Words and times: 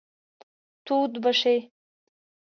تود 0.85 1.11
به 1.23 1.31
شئ. 1.39 1.57